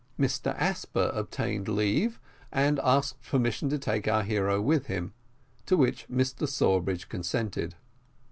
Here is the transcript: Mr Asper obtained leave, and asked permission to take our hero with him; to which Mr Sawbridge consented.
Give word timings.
Mr 0.19 0.55
Asper 0.55 1.11
obtained 1.13 1.67
leave, 1.67 2.19
and 2.51 2.79
asked 2.79 3.21
permission 3.21 3.69
to 3.69 3.77
take 3.77 4.07
our 4.07 4.23
hero 4.23 4.59
with 4.59 4.87
him; 4.87 5.13
to 5.67 5.77
which 5.77 6.07
Mr 6.09 6.47
Sawbridge 6.49 7.07
consented. 7.07 7.75